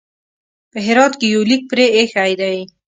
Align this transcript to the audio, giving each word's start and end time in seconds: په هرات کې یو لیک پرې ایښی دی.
په 0.71 0.77
هرات 0.85 1.13
کې 1.19 1.27
یو 1.35 1.41
لیک 1.49 1.61
پرې 1.71 1.85
ایښی 1.95 2.31
دی. 2.41 2.57